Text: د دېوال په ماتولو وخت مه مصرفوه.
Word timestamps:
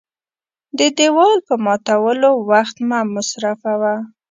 د 0.77 0.79
دېوال 0.97 1.33
په 1.47 1.55
ماتولو 1.65 2.31
وخت 2.49 2.75
مه 2.89 2.99
مصرفوه. 3.13 3.95